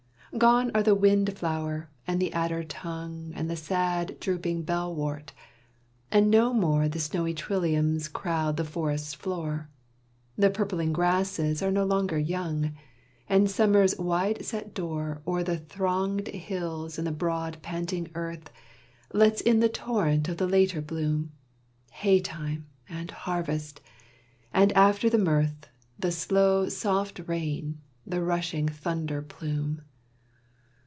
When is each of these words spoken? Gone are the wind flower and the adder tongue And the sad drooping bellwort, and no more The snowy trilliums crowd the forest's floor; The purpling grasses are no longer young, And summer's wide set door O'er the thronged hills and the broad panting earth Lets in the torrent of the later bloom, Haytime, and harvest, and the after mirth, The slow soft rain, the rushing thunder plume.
Gone 0.37 0.71
are 0.73 0.81
the 0.81 0.95
wind 0.95 1.37
flower 1.37 1.89
and 2.07 2.17
the 2.21 2.31
adder 2.31 2.63
tongue 2.63 3.33
And 3.35 3.49
the 3.49 3.57
sad 3.57 4.17
drooping 4.21 4.63
bellwort, 4.63 5.33
and 6.09 6.31
no 6.31 6.53
more 6.53 6.87
The 6.87 6.99
snowy 6.99 7.33
trilliums 7.33 8.07
crowd 8.07 8.55
the 8.55 8.63
forest's 8.63 9.13
floor; 9.13 9.67
The 10.37 10.49
purpling 10.49 10.93
grasses 10.93 11.61
are 11.61 11.69
no 11.69 11.83
longer 11.83 12.17
young, 12.17 12.71
And 13.27 13.51
summer's 13.51 13.97
wide 13.99 14.45
set 14.45 14.73
door 14.73 15.21
O'er 15.27 15.43
the 15.43 15.57
thronged 15.57 16.29
hills 16.29 16.97
and 16.97 17.05
the 17.05 17.11
broad 17.11 17.61
panting 17.61 18.09
earth 18.15 18.49
Lets 19.11 19.41
in 19.41 19.59
the 19.59 19.67
torrent 19.67 20.29
of 20.29 20.37
the 20.37 20.47
later 20.47 20.81
bloom, 20.81 21.33
Haytime, 21.91 22.67
and 22.87 23.11
harvest, 23.11 23.81
and 24.53 24.71
the 24.71 24.77
after 24.77 25.15
mirth, 25.17 25.67
The 25.99 26.13
slow 26.13 26.69
soft 26.69 27.19
rain, 27.27 27.81
the 28.07 28.23
rushing 28.23 28.69
thunder 28.69 29.21
plume. 29.21 29.81